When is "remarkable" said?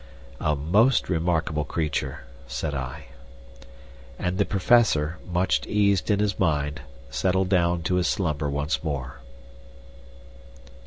1.09-1.63